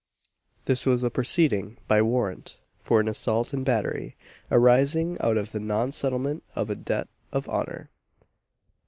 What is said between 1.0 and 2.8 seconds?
a proceeding, by warrant,